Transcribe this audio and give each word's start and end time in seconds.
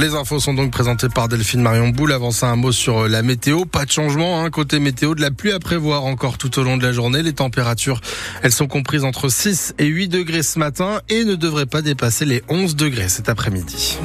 Les 0.00 0.14
infos 0.14 0.38
sont 0.38 0.54
donc 0.54 0.70
présentées 0.70 1.08
par 1.08 1.28
Delphine 1.28 1.60
Marion 1.60 1.88
Boule. 1.88 2.12
Avant 2.12 2.30
ça, 2.30 2.46
un 2.46 2.54
mot 2.56 2.70
sur 2.70 3.00
euh, 3.00 3.08
la 3.08 3.22
météo. 3.22 3.64
Pas 3.64 3.84
de 3.84 3.90
changement, 3.90 4.44
hein, 4.44 4.50
côté 4.50 4.78
météo, 4.78 5.16
de 5.16 5.20
la 5.20 5.32
pluie 5.32 5.50
à 5.50 5.58
prévoir 5.58 6.04
encore 6.04 6.38
tout 6.38 6.56
au 6.60 6.62
long 6.62 6.76
de 6.76 6.84
la 6.84 6.92
journée. 6.92 7.22
Les 7.22 7.32
températures, 7.32 8.00
elles 8.42 8.52
sont 8.52 8.68
comprises 8.68 9.02
entre 9.02 9.28
6 9.28 9.74
et 9.78 9.86
8 9.86 10.08
degrés 10.08 10.44
ce 10.44 10.60
matin 10.60 11.00
et 11.08 11.24
ne 11.24 11.34
devraient 11.34 11.66
pas 11.66 11.82
dépasser 11.82 12.26
les 12.26 12.44
11 12.48 12.76
degrés 12.76 13.08
cet 13.08 13.28
après-midi. 13.28 13.98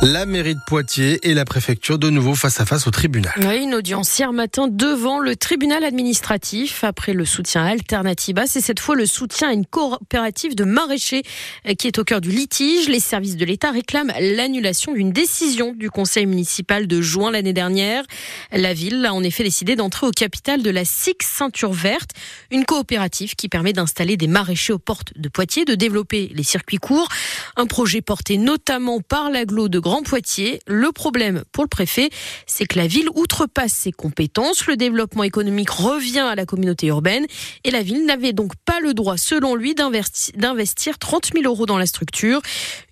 La 0.00 0.26
mairie 0.26 0.54
de 0.54 0.60
Poitiers 0.64 1.18
et 1.28 1.34
la 1.34 1.44
préfecture 1.44 1.98
de 1.98 2.08
nouveau 2.08 2.36
face 2.36 2.60
à 2.60 2.64
face 2.64 2.86
au 2.86 2.92
tribunal. 2.92 3.32
Une 3.60 3.74
audience 3.74 4.16
hier 4.16 4.32
matin 4.32 4.68
devant 4.68 5.18
le 5.18 5.34
tribunal 5.34 5.82
administratif 5.82 6.84
après 6.84 7.12
le 7.12 7.24
soutien 7.24 7.64
à 7.64 7.70
Alternativa. 7.70 8.46
C'est 8.46 8.60
cette 8.60 8.78
fois 8.78 8.94
le 8.94 9.06
soutien 9.06 9.48
à 9.48 9.52
une 9.52 9.66
coopérative 9.66 10.54
de 10.54 10.62
maraîchers 10.62 11.24
qui 11.78 11.88
est 11.88 11.98
au 11.98 12.04
cœur 12.04 12.20
du 12.20 12.30
litige. 12.30 12.88
Les 12.88 13.00
services 13.00 13.36
de 13.36 13.44
l'État 13.44 13.72
réclament 13.72 14.12
l'annulation 14.20 14.92
d'une 14.92 15.10
décision 15.10 15.72
du 15.72 15.90
conseil 15.90 16.26
municipal 16.26 16.86
de 16.86 17.00
juin 17.00 17.32
l'année 17.32 17.52
dernière. 17.52 18.04
La 18.52 18.74
ville 18.74 19.04
a 19.04 19.12
en 19.12 19.24
effet 19.24 19.42
décidé 19.42 19.74
d'entrer 19.74 20.06
au 20.06 20.12
capital 20.12 20.62
de 20.62 20.70
la 20.70 20.84
SIX 20.84 21.26
Ceinture 21.26 21.72
Verte, 21.72 22.10
une 22.52 22.64
coopérative 22.64 23.34
qui 23.34 23.48
permet 23.48 23.72
d'installer 23.72 24.16
des 24.16 24.28
maraîchers 24.28 24.74
aux 24.74 24.78
portes 24.78 25.12
de 25.16 25.28
Poitiers, 25.28 25.64
de 25.64 25.74
développer 25.74 26.30
les 26.36 26.44
circuits 26.44 26.78
courts. 26.78 27.08
Un 27.56 27.66
projet 27.66 28.00
porté 28.00 28.38
notamment 28.38 29.00
par 29.00 29.30
l'aglo 29.30 29.68
de 29.68 29.80
Grand 29.88 30.02
Poitiers. 30.02 30.60
Le 30.66 30.92
problème 30.92 31.44
pour 31.50 31.64
le 31.64 31.68
préfet, 31.68 32.10
c'est 32.46 32.66
que 32.66 32.78
la 32.78 32.86
ville 32.86 33.08
outrepasse 33.14 33.72
ses 33.72 33.90
compétences. 33.90 34.66
Le 34.66 34.76
développement 34.76 35.22
économique 35.22 35.70
revient 35.70 36.18
à 36.18 36.34
la 36.34 36.44
communauté 36.44 36.88
urbaine 36.88 37.24
et 37.64 37.70
la 37.70 37.80
ville 37.80 38.04
n'avait 38.04 38.34
donc 38.34 38.52
pas 38.66 38.80
le 38.80 38.92
droit, 38.92 39.16
selon 39.16 39.54
lui, 39.54 39.74
d'investir 39.74 40.98
30 40.98 41.30
000 41.32 41.46
euros 41.46 41.64
dans 41.64 41.78
la 41.78 41.86
structure. 41.86 42.42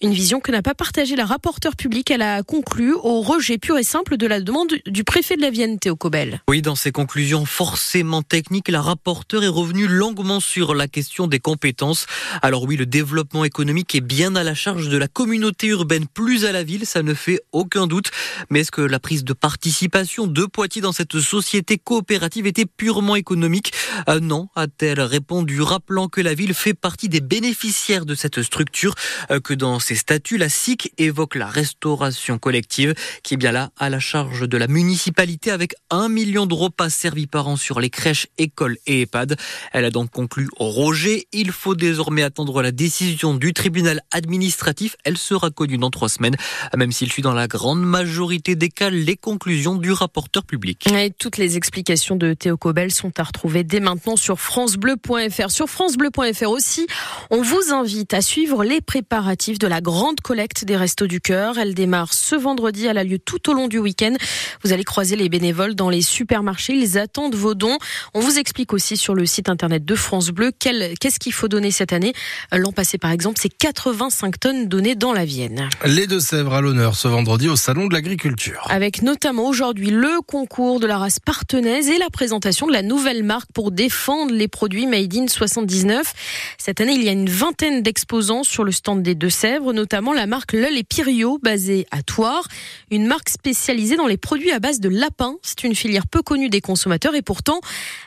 Une 0.00 0.14
vision 0.14 0.40
que 0.40 0.50
n'a 0.50 0.62
pas 0.62 0.72
partagée 0.72 1.16
la 1.16 1.26
rapporteure 1.26 1.76
publique. 1.76 2.10
Elle 2.10 2.22
a 2.22 2.42
conclu 2.42 2.94
au 2.94 3.20
rejet 3.20 3.58
pur 3.58 3.76
et 3.76 3.82
simple 3.82 4.16
de 4.16 4.26
la 4.26 4.40
demande 4.40 4.72
du 4.86 5.04
préfet 5.04 5.36
de 5.36 5.42
la 5.42 5.50
Vienne, 5.50 5.78
Théo 5.78 5.96
Cobel. 5.96 6.40
Oui, 6.48 6.62
dans 6.62 6.76
ses 6.76 6.92
conclusions 6.92 7.44
forcément 7.44 8.22
techniques, 8.22 8.70
la 8.70 8.80
rapporteure 8.80 9.44
est 9.44 9.48
revenue 9.48 9.86
longuement 9.86 10.40
sur 10.40 10.74
la 10.74 10.88
question 10.88 11.26
des 11.26 11.40
compétences. 11.40 12.06
Alors 12.40 12.62
oui, 12.62 12.78
le 12.78 12.86
développement 12.86 13.44
économique 13.44 13.94
est 13.94 14.00
bien 14.00 14.34
à 14.34 14.44
la 14.44 14.54
charge 14.54 14.88
de 14.88 14.96
la 14.96 15.08
communauté 15.08 15.66
urbaine, 15.66 16.06
plus 16.06 16.46
à 16.46 16.52
la 16.52 16.62
ville 16.62 16.85
ça 16.86 17.02
ne 17.02 17.12
fait 17.12 17.40
aucun 17.52 17.86
doute. 17.86 18.10
Mais 18.48 18.60
est-ce 18.60 18.70
que 18.70 18.80
la 18.80 18.98
prise 18.98 19.24
de 19.24 19.34
participation 19.34 20.26
de 20.26 20.46
Poitiers 20.46 20.80
dans 20.80 20.92
cette 20.92 21.20
société 21.20 21.76
coopérative 21.76 22.46
était 22.46 22.64
purement 22.64 23.16
économique? 23.16 23.72
Euh, 24.08 24.20
Non, 24.20 24.48
a-t-elle 24.56 25.00
répondu, 25.00 25.60
rappelant 25.60 26.08
que 26.08 26.20
la 26.22 26.34
ville 26.34 26.54
fait 26.54 26.74
partie 26.74 27.08
des 27.08 27.20
bénéficiaires 27.20 28.06
de 28.06 28.14
cette 28.14 28.42
structure, 28.42 28.94
euh, 29.30 29.40
que 29.40 29.52
dans 29.52 29.78
ses 29.78 29.96
statuts, 29.96 30.38
la 30.38 30.48
SIC 30.48 30.92
évoque 30.98 31.34
la 31.34 31.46
restauration 31.46 32.38
collective, 32.38 32.94
qui 33.22 33.34
est 33.34 33.36
bien 33.36 33.52
là 33.52 33.70
à 33.76 33.90
la 33.90 34.00
charge 34.00 34.48
de 34.48 34.56
la 34.56 34.68
municipalité 34.68 35.50
avec 35.50 35.74
un 35.90 36.08
million 36.08 36.46
d'euros 36.46 36.70
pas 36.70 36.90
servis 36.90 37.26
par 37.26 37.48
an 37.48 37.56
sur 37.56 37.80
les 37.80 37.90
crèches, 37.90 38.28
écoles 38.38 38.78
et 38.86 39.02
EHPAD. 39.02 39.36
Elle 39.72 39.84
a 39.84 39.90
donc 39.90 40.10
conclu 40.10 40.48
Roger. 40.56 41.26
Il 41.32 41.52
faut 41.52 41.74
désormais 41.74 42.22
attendre 42.22 42.62
la 42.62 42.72
décision 42.72 43.34
du 43.34 43.52
tribunal 43.52 44.00
administratif. 44.12 44.96
Elle 45.04 45.18
sera 45.18 45.50
connue 45.50 45.78
dans 45.78 45.90
trois 45.90 46.08
semaines 46.08 46.36
même 46.76 46.92
s'il 46.92 47.10
suit 47.10 47.22
dans 47.22 47.32
la 47.32 47.48
grande 47.48 47.82
majorité 47.82 48.54
des 48.54 48.68
cas 48.68 48.90
les 48.90 49.16
conclusions 49.16 49.74
du 49.74 49.92
rapporteur 49.92 50.44
public. 50.44 50.86
Et 50.92 51.10
toutes 51.10 51.38
les 51.38 51.56
explications 51.56 52.16
de 52.16 52.34
Théo 52.34 52.56
Cobel 52.56 52.92
sont 52.92 53.12
à 53.18 53.22
retrouver 53.22 53.64
dès 53.64 53.80
maintenant 53.80 54.16
sur 54.16 54.38
francebleu.fr. 54.38 55.50
Sur 55.50 55.68
francebleu.fr 55.68 56.50
aussi, 56.50 56.86
on 57.30 57.42
vous 57.42 57.72
invite 57.72 58.14
à 58.14 58.20
suivre 58.20 58.64
les 58.64 58.80
préparatifs 58.80 59.58
de 59.58 59.66
la 59.66 59.80
grande 59.80 60.20
collecte 60.20 60.64
des 60.64 60.76
Restos 60.76 61.06
du 61.06 61.20
Cœur. 61.20 61.58
Elle 61.58 61.74
démarre 61.74 62.12
ce 62.12 62.36
vendredi, 62.36 62.86
elle 62.86 62.98
a 62.98 63.04
lieu 63.04 63.18
tout 63.18 63.50
au 63.50 63.54
long 63.54 63.68
du 63.68 63.78
week-end. 63.78 64.14
Vous 64.62 64.72
allez 64.72 64.84
croiser 64.84 65.16
les 65.16 65.28
bénévoles 65.28 65.74
dans 65.74 65.90
les 65.90 66.02
supermarchés, 66.02 66.74
ils 66.74 66.98
attendent 66.98 67.34
vos 67.34 67.54
dons. 67.54 67.78
On 68.14 68.20
vous 68.20 68.38
explique 68.38 68.72
aussi 68.72 68.96
sur 68.96 69.14
le 69.14 69.26
site 69.26 69.48
internet 69.48 69.84
de 69.84 69.94
France 69.94 70.30
Bleu 70.30 70.52
qu'est-ce 70.58 71.18
qu'il 71.18 71.32
faut 71.32 71.48
donner 71.48 71.70
cette 71.70 71.92
année. 71.92 72.12
L'an 72.52 72.72
passé 72.72 72.98
par 72.98 73.10
exemple, 73.10 73.38
c'est 73.40 73.48
85 73.48 74.38
tonnes 74.38 74.68
données 74.68 74.94
dans 74.94 75.12
la 75.12 75.24
Vienne. 75.24 75.68
Les 75.84 76.06
Deux-Sèvres 76.06 76.54
à 76.54 76.60
l'honneur 76.66 76.96
ce 76.96 77.06
vendredi 77.06 77.48
au 77.48 77.54
Salon 77.54 77.86
de 77.86 77.94
l'Agriculture. 77.94 78.66
Avec 78.70 79.02
notamment 79.02 79.46
aujourd'hui 79.46 79.90
le 79.90 80.20
concours 80.26 80.80
de 80.80 80.86
la 80.88 80.98
race 80.98 81.20
partenaise 81.20 81.88
et 81.88 81.96
la 81.96 82.10
présentation 82.10 82.66
de 82.66 82.72
la 82.72 82.82
nouvelle 82.82 83.22
marque 83.22 83.52
pour 83.52 83.70
défendre 83.70 84.34
les 84.34 84.48
produits 84.48 84.86
Made 84.86 85.14
in 85.14 85.28
79. 85.28 86.12
Cette 86.58 86.80
année, 86.80 86.94
il 86.94 87.04
y 87.04 87.08
a 87.08 87.12
une 87.12 87.30
vingtaine 87.30 87.82
d'exposants 87.82 88.42
sur 88.42 88.64
le 88.64 88.72
stand 88.72 89.00
des 89.00 89.14
Deux-Sèvres, 89.14 89.72
notamment 89.72 90.12
la 90.12 90.26
marque 90.26 90.54
Lul 90.54 90.76
et 90.76 90.82
Pirio, 90.82 91.38
basée 91.40 91.86
à 91.92 92.02
Toire. 92.02 92.48
Une 92.90 93.06
marque 93.06 93.28
spécialisée 93.28 93.94
dans 93.94 94.08
les 94.08 94.16
produits 94.16 94.50
à 94.50 94.58
base 94.58 94.80
de 94.80 94.88
lapin. 94.88 95.36
C'est 95.42 95.62
une 95.62 95.76
filière 95.76 96.08
peu 96.08 96.22
connue 96.22 96.48
des 96.48 96.60
consommateurs 96.60 97.14
et 97.14 97.22
pourtant, 97.22 97.60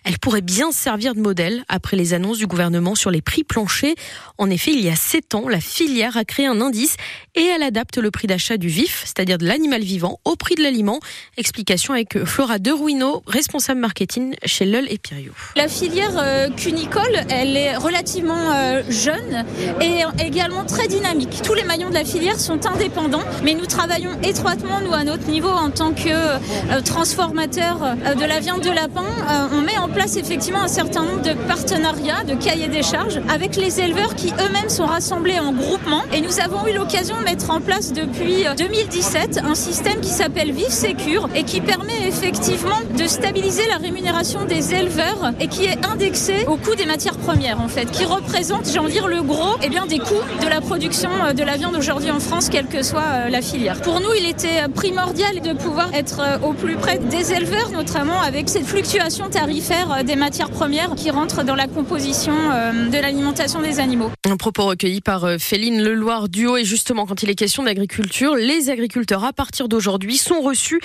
elle 0.04 0.20
pourrait 0.20 0.42
bien 0.42 0.74
servir 0.74 1.16
de 1.16 1.22
modèle 1.22 1.64
après 1.70 1.96
les 1.96 2.14
annonces 2.14 2.40
du 2.40 2.48
gouvernement 2.48 2.96
sur 2.96 3.10
les 3.10 3.22
prix 3.22 3.46
planchers. 3.46 3.96
En 4.38 4.50
effet, 4.50 4.74
il 4.74 4.82
y 4.82 4.90
a 4.90 4.98
sept 4.98 5.34
ans, 5.34 5.48
la 5.48 5.62
filière 5.62 6.18
a 6.18 6.26
créé 6.26 6.46
un 6.46 6.60
indice 6.60 6.98
et 7.36 7.46
elle 7.46 7.64
adapte 7.64 7.98
le 7.98 8.12
prix 8.12 8.28
d'achat 8.28 8.49
du 8.58 8.68
vif, 8.68 9.04
c'est-à-dire 9.06 9.38
de 9.38 9.46
l'animal 9.46 9.82
vivant, 9.82 10.20
au 10.26 10.36
prix 10.36 10.56
de 10.56 10.64
l'aliment. 10.64 11.00
Explication 11.38 11.94
avec 11.94 12.24
Flora 12.26 12.60
Deruino, 12.60 13.24
responsable 13.28 13.80
marketing 13.80 14.36
chez 14.46 14.66
Lul 14.66 14.88
et 14.90 14.98
Pirio. 14.98 15.32
La 15.56 15.68
filière 15.68 16.12
euh, 16.18 16.50
cunicole, 16.50 17.22
elle 17.30 17.56
est 17.58 17.76
relativement 17.76 18.52
euh, 18.54 18.82
jeune 18.90 19.46
et 19.82 20.04
également 20.24 20.66
très 20.66 20.88
dynamique. 20.88 21.42
Tous 21.44 21.54
les 21.54 21.64
maillons 21.64 21.90
de 21.90 21.94
la 21.94 22.06
filière 22.06 22.40
sont 22.40 22.66
indépendants, 22.66 23.24
mais 23.44 23.54
nous 23.54 23.66
travaillons 23.66 24.12
étroitement, 24.24 24.82
nous, 24.82 24.94
à 24.94 25.04
notre 25.04 25.28
niveau, 25.28 25.50
en 25.50 25.70
tant 25.72 25.94
que 25.94 26.10
euh, 26.10 26.82
transformateur 26.84 27.96
de 28.16 28.26
la 28.26 28.40
viande 28.40 28.62
de 28.62 28.70
lapin. 28.70 29.06
on 29.52 29.62
met 29.62 29.78
en 29.78 29.90
place 29.90 30.18
effectivement 30.18 30.62
un 30.62 30.68
certain 30.68 31.04
nombre 31.04 31.22
de 31.22 31.34
partenariats, 31.48 32.24
de 32.24 32.36
cahiers 32.36 32.68
des 32.68 32.84
charges 32.84 33.22
avec 33.30 33.56
les 33.56 33.80
éleveurs 33.80 34.16
qui 34.16 34.28
eux-mêmes 34.28 34.70
sont 34.70 34.86
rassemblés 34.86 35.40
en 35.40 35.54
groupement. 35.54 36.04
Et 36.14 36.22
nous 36.22 36.40
avons 36.40 36.66
eu 36.68 36.74
l'occasion 36.74 37.18
de 37.18 37.24
mettre 37.24 37.50
en 37.52 37.62
place 37.62 37.94
depuis 37.94 38.39
2017 38.40 39.42
un 39.44 39.54
système 39.54 40.00
qui 40.00 40.10
s'appelle 40.10 40.52
Vive 40.52 40.72
Secure 40.72 41.30
et 41.36 41.44
qui 41.44 41.60
permet 41.60 42.08
effectivement 42.08 42.80
de 42.98 43.06
stabiliser 43.06 43.68
la 43.68 43.78
rémunération 43.78 44.46
des 44.46 44.74
éleveurs 44.74 45.34
et 45.42 45.48
qui 45.48 45.66
est 45.66 45.86
indexé 45.86 46.46
au 46.48 46.56
coût 46.56 46.76
des 46.76 46.86
matières 46.86 47.18
premières 47.18 47.60
en 47.60 47.68
fait, 47.68 47.92
qui 47.92 48.06
représente, 48.06 48.70
j'ai 48.72 48.80
envie 48.80 48.88
de 48.88 48.94
dire, 48.94 49.08
le 49.08 49.22
gros 49.22 49.58
eh 49.62 49.70
bien, 49.70 49.86
des 49.86 50.00
coûts 50.00 50.24
de 50.42 50.48
la 50.48 50.62
production 50.62 51.10
euh, 51.26 51.34
de 51.34 51.44
la 51.44 51.58
viande 51.58 51.76
aujourd'hui 51.76 52.12
en 52.12 52.20
France, 52.20 52.50
quelle 52.50 52.68
que 52.68 52.82
soit 52.82 53.02
euh, 53.02 53.30
la 53.30 53.42
filière. 53.42 53.82
Pour 53.82 54.00
nous, 54.00 54.14
il 54.18 54.28
était 54.28 54.68
primordial 54.74 55.42
de 55.42 55.54
pouvoir 55.54 55.94
être 55.94 56.22
euh, 56.22 56.48
au 56.48 56.54
plus 56.54 56.76
près 56.76 56.98
des 56.98 57.34
éleveurs, 57.34 57.72
notamment 57.72 58.22
avec 58.22 58.48
cette 58.48 58.66
fluctuation 58.66 59.30
tarifaire 59.30 60.04
des 60.06 60.16
matières 60.16 60.50
premières 60.50 60.96
qui 60.96 61.12
rentrent 61.12 61.44
dans 61.44 61.56
la 61.56 61.68
composition 61.68 62.34
de 62.34 63.02
l'alimentation 63.02 63.62
des 63.62 63.80
animaux. 63.80 64.12
Un 64.28 64.38
propos 64.38 64.66
recueilli 64.66 65.02
par 65.02 65.28
Féline 65.40 65.82
Leloir 65.82 66.30
Duo 66.30 66.58
et 66.58 66.64
justement 66.64 67.06
quand 67.06 67.24
il 67.24 67.30
est 67.30 67.36
question 67.36 67.64
d'agriculture, 67.64 68.19
les 68.22 68.70
agriculteurs 68.70 69.24
à 69.24 69.34
partir 69.34 69.68
d'aujourd'hui 69.68 70.18
sont 70.18 70.42
reçus 70.42 70.80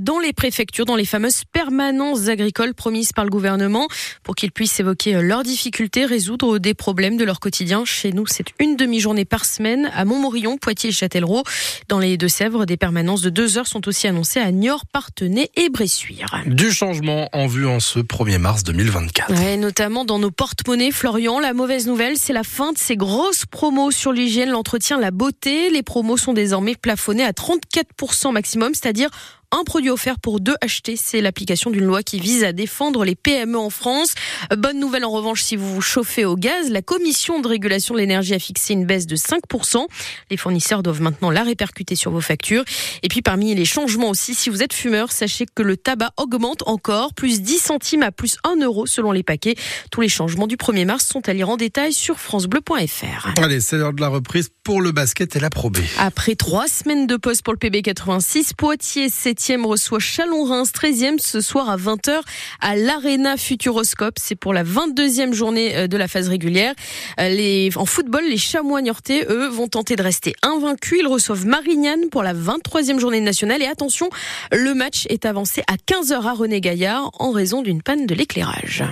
dans 0.00 0.18
les 0.18 0.32
préfectures, 0.32 0.84
dans 0.84 0.96
les 0.96 1.04
fameuses 1.04 1.42
permanences 1.52 2.28
agricoles 2.28 2.74
promises 2.74 3.12
par 3.12 3.24
le 3.24 3.30
gouvernement 3.30 3.88
pour 4.22 4.34
qu'ils 4.34 4.52
puissent 4.52 4.80
évoquer 4.80 5.20
leurs 5.22 5.42
difficultés, 5.42 6.04
résoudre 6.04 6.58
des 6.58 6.74
problèmes 6.74 7.16
de 7.16 7.24
leur 7.24 7.40
quotidien. 7.40 7.84
Chez 7.84 8.12
nous, 8.12 8.26
c'est 8.26 8.46
une 8.58 8.76
demi-journée 8.76 9.24
par 9.24 9.44
semaine 9.44 9.90
à 9.94 10.04
Montmorillon, 10.04 10.58
Poitiers 10.58 10.90
et 10.90 10.92
Châtellerault. 10.92 11.44
Dans 11.88 11.98
les 11.98 12.16
Deux-Sèvres, 12.16 12.64
des 12.66 12.76
permanences 12.76 13.22
de 13.22 13.30
deux 13.30 13.58
heures 13.58 13.66
sont 13.66 13.86
aussi 13.88 14.06
annoncées 14.06 14.40
à 14.40 14.50
Niort, 14.50 14.86
Partenay 14.86 15.50
et 15.56 15.68
Bressuire. 15.68 16.42
Du 16.46 16.72
changement 16.72 17.28
en 17.32 17.46
vue 17.46 17.66
en 17.66 17.80
ce 17.80 17.98
1er 17.98 18.38
mars 18.38 18.64
2024. 18.64 19.32
Ouais, 19.32 19.56
notamment 19.56 20.04
dans 20.04 20.18
nos 20.18 20.30
porte-monnaies, 20.30 20.90
Florian. 20.90 21.40
La 21.40 21.52
mauvaise 21.52 21.86
nouvelle, 21.86 22.16
c'est 22.16 22.32
la 22.32 22.44
fin 22.44 22.72
de 22.72 22.78
ces 22.78 22.96
grosses 22.96 23.46
promos 23.46 23.90
sur 23.90 24.12
l'hygiène, 24.12 24.50
l'entretien, 24.50 24.98
la 24.98 25.10
beauté. 25.10 25.70
Les 25.70 25.82
promos 25.82 26.16
sont 26.16 26.32
désormais 26.32 26.74
plafonnées 26.80 27.24
à 27.24 27.32
34% 27.32 28.32
maximum, 28.32 28.74
c'est-à-dire 28.74 29.10
un 29.50 29.64
produit 29.64 29.90
offert 29.90 30.18
pour 30.18 30.40
deux 30.40 30.56
achetés. 30.60 30.96
C'est 30.96 31.20
l'application 31.20 31.70
d'une 31.70 31.84
loi 31.84 32.02
qui 32.02 32.20
vise 32.20 32.44
à 32.44 32.52
défendre 32.52 33.04
les 33.04 33.14
PME 33.14 33.58
en 33.58 33.70
France. 33.70 34.14
Bonne 34.56 34.78
nouvelle 34.78 35.04
en 35.04 35.10
revanche 35.10 35.42
si 35.42 35.56
vous 35.56 35.74
vous 35.74 35.80
chauffez 35.80 36.24
au 36.24 36.36
gaz. 36.36 36.70
La 36.70 36.82
commission 36.82 37.40
de 37.40 37.48
régulation 37.48 37.94
de 37.94 38.00
l'énergie 38.00 38.34
a 38.34 38.38
fixé 38.38 38.74
une 38.74 38.84
baisse 38.84 39.06
de 39.06 39.16
5%. 39.16 39.86
Les 40.30 40.36
fournisseurs 40.36 40.82
doivent 40.82 41.00
maintenant 41.00 41.30
la 41.30 41.42
répercuter 41.42 41.96
sur 41.96 42.10
vos 42.10 42.20
factures. 42.20 42.64
Et 43.02 43.08
puis 43.08 43.22
parmi 43.22 43.54
les 43.54 43.64
changements 43.64 44.10
aussi, 44.10 44.34
si 44.34 44.50
vous 44.50 44.62
êtes 44.62 44.74
fumeur, 44.74 45.12
sachez 45.12 45.46
que 45.46 45.62
le 45.62 45.76
tabac 45.76 46.10
augmente 46.18 46.62
encore, 46.66 47.14
plus 47.14 47.40
10 47.40 47.58
centimes 47.58 48.02
à 48.02 48.12
plus 48.12 48.36
1 48.44 48.62
euro 48.62 48.84
selon 48.86 49.12
les 49.12 49.22
paquets. 49.22 49.54
Tous 49.90 50.02
les 50.02 50.08
changements 50.08 50.46
du 50.46 50.56
1er 50.56 50.84
mars 50.84 51.06
sont 51.06 51.26
à 51.28 51.32
lire 51.32 51.48
en 51.48 51.56
détail 51.56 51.92
sur 51.92 52.18
francebleu.fr. 52.18 53.28
Allez, 53.42 53.60
c'est 53.60 53.76
l'heure 53.78 53.94
de 53.94 54.00
la 54.00 54.08
reprise 54.08 54.50
pour 54.62 54.82
le 54.82 54.92
basket 54.92 55.36
et 55.36 55.40
la 55.40 55.50
probée. 55.50 55.84
Après 55.98 56.34
trois 56.34 56.68
semaines 56.68 57.06
de 57.06 57.16
pause 57.16 57.40
pour 57.40 57.54
le 57.54 57.58
PB86, 57.58 58.54
Poitiers 58.54 59.08
s'est 59.08 59.37
17e 59.38 59.64
reçoit 59.64 60.00
Chalon-Reims, 60.00 60.72
13e 60.72 61.18
ce 61.18 61.40
soir 61.40 61.70
à 61.70 61.76
20h 61.76 62.20
à 62.60 62.76
l'Arena 62.76 63.36
Futuroscope. 63.36 64.16
C'est 64.18 64.34
pour 64.34 64.52
la 64.52 64.64
22e 64.64 65.32
journée 65.32 65.76
euh, 65.76 65.86
de 65.86 65.96
la 65.96 66.08
phase 66.08 66.28
régulière. 66.28 66.74
Euh, 67.20 67.70
en 67.76 67.84
football, 67.84 68.24
les 68.28 68.36
Chamois 68.36 68.82
Niortais, 68.82 69.26
eux, 69.28 69.48
vont 69.48 69.68
tenter 69.68 69.96
de 69.96 70.02
rester 70.02 70.34
invaincus. 70.42 70.98
Ils 71.00 71.06
reçoivent 71.06 71.46
Marignane 71.46 72.08
pour 72.10 72.22
la 72.22 72.34
23e 72.34 72.98
journée 72.98 73.20
nationale. 73.20 73.62
Et 73.62 73.66
attention, 73.66 74.10
le 74.52 74.74
match 74.74 75.06
est 75.08 75.24
avancé 75.24 75.62
à 75.68 75.76
15h 75.76 76.26
à 76.26 76.32
René 76.32 76.60
Gaillard 76.60 77.10
en 77.18 77.30
raison 77.30 77.62
d'une 77.62 77.82
panne 77.82 78.06
de 78.06 78.14
l'éclairage. 78.14 78.84